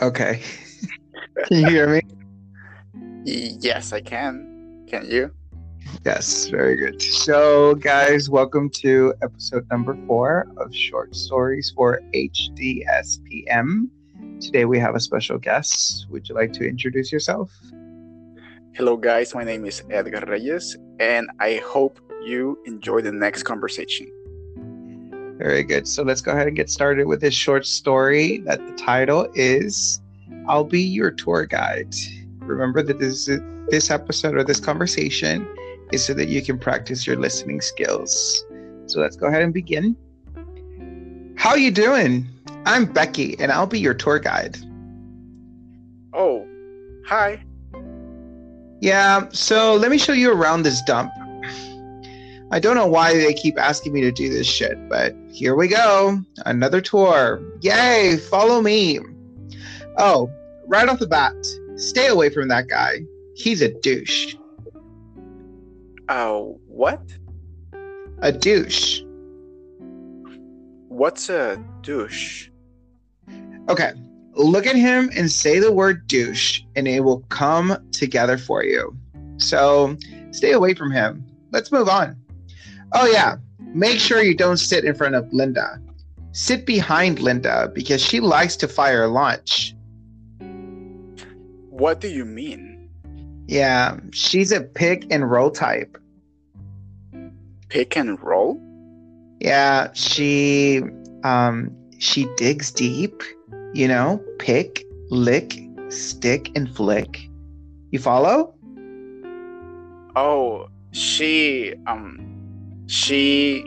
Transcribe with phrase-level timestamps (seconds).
[0.00, 0.40] Okay.
[1.46, 2.02] Can you hear me?
[3.24, 4.84] Yes, I can.
[4.86, 5.32] Can you?
[6.06, 7.02] Yes, very good.
[7.02, 13.88] So, guys, welcome to episode number four of Short Stories for HDSPM.
[14.40, 16.06] Today we have a special guest.
[16.10, 17.50] Would you like to introduce yourself?
[18.74, 19.34] Hello, guys.
[19.34, 24.12] My name is Edgar Reyes, and I hope you enjoy the next conversation.
[25.38, 25.86] Very good.
[25.86, 30.00] So let's go ahead and get started with this short story that the title is
[30.48, 31.94] I'll Be Your Tour Guide.
[32.40, 33.30] Remember that this
[33.68, 35.46] this episode or this conversation
[35.92, 38.44] is so that you can practice your listening skills.
[38.86, 39.96] So let's go ahead and begin.
[41.36, 42.26] How you doing?
[42.66, 44.58] I'm Becky and I'll be your tour guide.
[46.14, 46.46] Oh,
[47.06, 47.40] hi.
[48.80, 51.12] Yeah, so let me show you around this dump.
[52.50, 55.68] I don't know why they keep asking me to do this shit, but here we
[55.68, 56.18] go.
[56.46, 57.42] Another tour.
[57.60, 59.00] Yay, follow me.
[59.98, 60.30] Oh,
[60.66, 61.34] right off the bat,
[61.76, 63.00] stay away from that guy.
[63.34, 64.34] He's a douche.
[66.08, 67.02] Oh, uh, what?
[68.20, 69.02] A douche.
[70.88, 72.48] What's a douche?
[73.68, 73.92] Okay,
[74.32, 78.96] look at him and say the word douche, and it will come together for you.
[79.36, 79.98] So
[80.30, 81.26] stay away from him.
[81.50, 82.16] Let's move on.
[82.92, 83.36] Oh, yeah.
[83.74, 85.80] Make sure you don't sit in front of Linda.
[86.32, 89.74] Sit behind Linda because she likes to fire lunch.
[91.70, 92.90] What do you mean?
[93.46, 95.96] Yeah, she's a pick and roll type.
[97.68, 98.60] Pick and roll?
[99.40, 100.82] Yeah, she
[101.24, 103.22] um she digs deep,
[103.74, 107.28] you know, pick, lick, stick and flick.
[107.90, 108.54] You follow?
[110.16, 112.37] Oh, she um
[112.88, 113.64] she.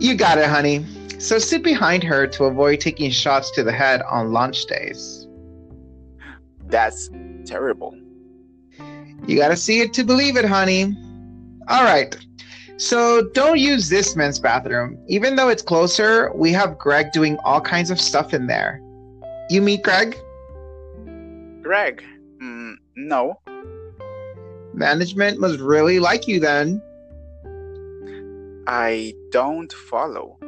[0.00, 0.84] You got it, honey.
[1.18, 5.26] So sit behind her to avoid taking shots to the head on launch days.
[6.66, 7.08] That's
[7.44, 7.96] terrible.
[9.26, 10.94] You gotta see it to believe it, honey.
[11.68, 12.16] All right.
[12.76, 14.98] So don't use this men's bathroom.
[15.08, 18.80] Even though it's closer, we have Greg doing all kinds of stuff in there.
[19.48, 20.16] You meet Greg?
[21.62, 22.04] Greg?
[22.42, 23.40] Mm, no.
[24.74, 26.82] Management must really like you then.
[28.66, 30.38] I don't follow.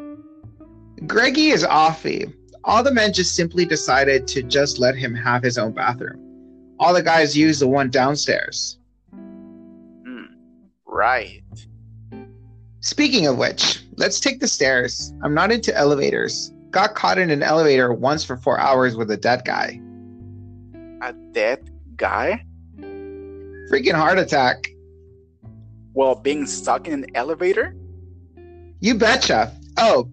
[1.06, 2.32] Greggy is offy.
[2.64, 6.24] All the men just simply decided to just let him have his own bathroom.
[6.80, 8.78] All the guys use the one downstairs.
[9.12, 10.24] Hmm.
[10.84, 11.42] Right.
[12.80, 15.12] Speaking of which, let's take the stairs.
[15.22, 16.52] I'm not into elevators.
[16.70, 19.80] Got caught in an elevator once for four hours with a dead guy.
[21.02, 22.44] A dead guy?
[23.70, 24.68] Freaking heart attack.
[25.94, 27.74] Well, being stuck in an elevator?
[28.81, 29.53] You betcha.
[29.77, 30.09] Oh,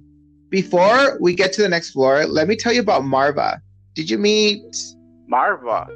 [0.50, 3.62] before we get to the next floor, let me tell you about Marva.
[3.94, 4.76] Did you meet
[5.28, 5.88] Marva?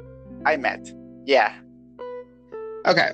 [0.44, 0.92] I met.
[1.24, 1.54] Yeah.
[2.86, 3.10] Okay.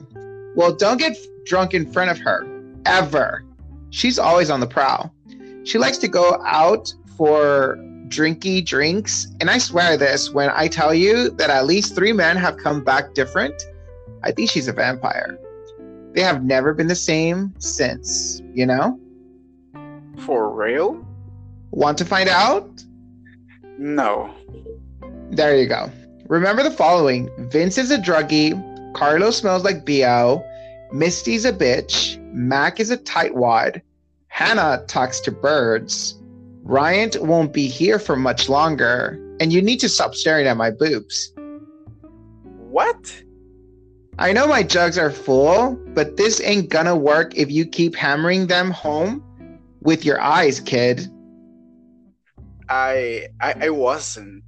[0.54, 2.46] Well, don't get drunk in front of her
[2.84, 3.44] ever.
[3.90, 5.14] She's always on the prowl.
[5.64, 7.76] She likes to go out for
[8.08, 12.36] drinky drinks, and I swear this when I tell you that at least three men
[12.36, 13.60] have come back different.
[14.22, 15.38] I think she's a vampire.
[16.12, 18.98] They have never been the same since, you know?
[20.18, 20.56] For mm.
[20.56, 21.06] real?
[21.70, 22.82] Want to find out?
[23.78, 24.34] No.
[25.30, 25.90] There you go.
[26.28, 28.54] Remember the following Vince is a druggie,
[28.94, 30.44] Carlos smells like BO,
[30.92, 33.82] Misty's a bitch, Mac is a tightwad,
[34.28, 36.20] Hannah talks to birds,
[36.62, 40.70] Ryan won't be here for much longer, and you need to stop staring at my
[40.70, 41.32] boobs.
[42.42, 43.22] What?
[44.18, 48.46] I know my jugs are full, but this ain't gonna work if you keep hammering
[48.46, 49.22] them home
[49.86, 51.08] with your eyes, kid.
[52.68, 54.44] I I, I wasn't.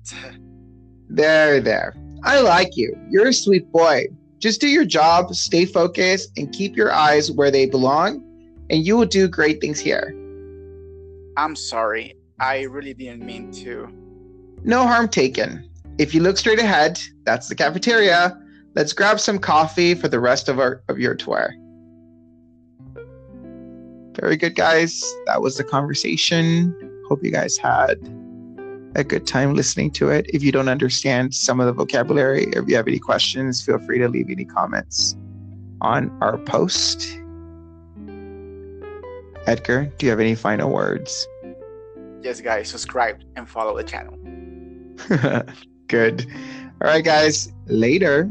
[1.09, 1.94] There, there.
[2.25, 2.94] I like you.
[3.09, 4.09] You're a sweet boy.
[4.41, 8.22] Just do your job, stay focused, and keep your eyes where they belong,
[8.68, 10.15] and you will do great things here.
[11.39, 12.15] I'm sorry.
[12.39, 13.89] I really didn't mean to.
[14.65, 15.71] No harm taken.
[15.98, 18.39] If you look straight ahead, that's the cafeteria.
[18.74, 21.54] Let's grab some coffee for the rest of our of your tour.
[24.20, 25.04] Very good, guys.
[25.26, 26.74] That was the conversation.
[27.09, 27.97] Hope you guys had
[28.94, 30.26] a good time listening to it.
[30.32, 33.98] If you don't understand some of the vocabulary, if you have any questions, feel free
[33.98, 35.16] to leave any comments
[35.80, 37.20] on our post.
[39.47, 41.26] Edgar, do you have any final words?
[42.22, 44.18] Yes, guys, subscribe and follow the channel.
[45.86, 46.26] good.
[46.80, 48.30] All right, guys, later.